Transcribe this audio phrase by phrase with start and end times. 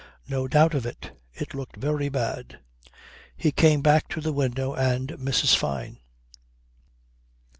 [0.27, 1.11] No doubt of it.
[1.31, 2.59] It looked very bad.
[3.37, 5.55] He came back to the window and Mrs.
[5.55, 5.99] Fyne.